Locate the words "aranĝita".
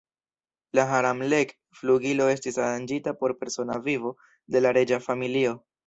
2.65-3.17